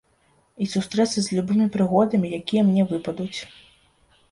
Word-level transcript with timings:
І 0.65 0.67
сустрэцца 0.75 1.19
з 1.25 1.37
любымі 1.41 1.67
прыгодамі, 1.77 2.33
якія 2.41 2.65
мне 2.73 2.89
выпадуць. 2.95 3.31